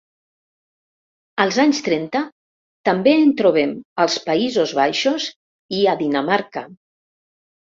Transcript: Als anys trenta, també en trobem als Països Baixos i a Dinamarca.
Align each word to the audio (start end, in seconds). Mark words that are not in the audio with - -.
Als 1.43 1.59
anys 1.63 1.81
trenta, 1.87 2.21
també 2.89 3.13
en 3.27 3.35
trobem 3.43 3.75
als 4.05 4.17
Països 4.31 4.75
Baixos 4.81 5.29
i 5.83 5.85
a 5.93 5.95
Dinamarca. 6.03 6.67